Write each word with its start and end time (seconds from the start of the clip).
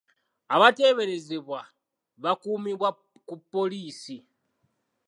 Abateeberezebwa 0.55 1.59
bakuumibwa 2.23 2.89
ku 3.27 3.35
poliisi. 3.51 4.17